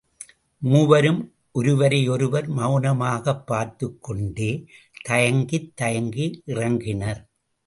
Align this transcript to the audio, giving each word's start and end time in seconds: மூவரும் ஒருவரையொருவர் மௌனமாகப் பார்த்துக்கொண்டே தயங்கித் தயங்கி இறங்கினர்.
மூவரும் 0.59 1.33
ஒருவரையொருவர் 1.51 2.49
மௌனமாகப் 2.51 3.45
பார்த்துக்கொண்டே 3.45 4.65
தயங்கித் 5.09 5.71
தயங்கி 5.75 6.43
இறங்கினர். 6.47 7.21